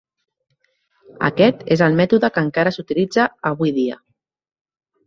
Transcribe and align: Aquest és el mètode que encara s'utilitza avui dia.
Aquest 1.29 1.61
és 1.77 1.83
el 1.89 1.99
mètode 2.01 2.33
que 2.39 2.45
encara 2.49 2.75
s'utilitza 2.79 3.31
avui 3.53 3.79
dia. 3.79 4.05